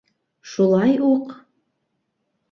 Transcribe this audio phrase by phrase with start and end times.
[0.53, 1.35] Шулай уҡ...